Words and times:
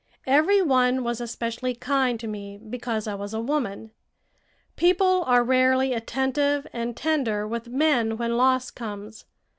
Every 0.25 0.63
one 0.63 1.03
was 1.03 1.21
especially 1.21 1.75
kind 1.75 2.19
to 2.19 2.27
me, 2.27 2.57
because 2.57 3.05
I 3.07 3.13
was 3.13 3.35
a 3.35 3.39
woman. 3.39 3.91
People 4.75 5.23
are 5.27 5.43
rarely 5.43 5.93
attentive 5.93 6.65
and 6.73 6.97
tender 6.97 7.47
with 7.47 7.67
men 7.67 8.17
when 8.17 8.35
loss 8.35 8.71
comes. 8.71 9.25